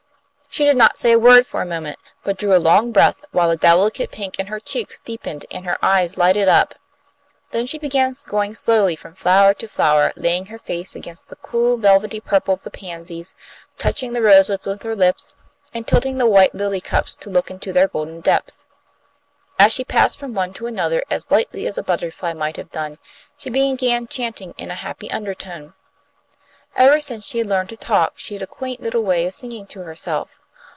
[0.53, 3.47] She did not say a word for a moment, but drew a long breath, while
[3.47, 6.75] the delicate pink in her cheeks deepened and her eyes lighted up.
[7.51, 11.77] Then she began going slowly from flower to flower, laying her face against the cool,
[11.77, 13.33] velvety purple of the pansies,
[13.77, 15.37] touching the roses with her lips,
[15.73, 18.65] and tilting the white lily cups to look into their golden depths.
[19.57, 22.97] As she passed from one to another as lightly as a butterfly might have done,
[23.37, 25.75] she began chanting in a happy undertone.
[26.75, 29.65] Ever since she had learned to talk she had a quaint little way of singing
[29.67, 30.39] to herself.